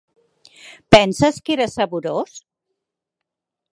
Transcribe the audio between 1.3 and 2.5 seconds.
que era saborós?